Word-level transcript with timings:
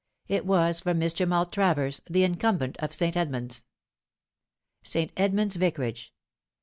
It 0.27 0.47
was 0.47 0.79
from 0.79 0.99
Mr. 0.99 1.27
Maltravers, 1.27 2.01
the 2.09 2.23
Incumbent 2.23 2.75
of 2.77 2.91
St. 2.91 3.15
Edmund's:" 3.15 3.65
St. 4.93 5.11
Edmund's 5.15 5.57
Vicarage. 5.57 6.11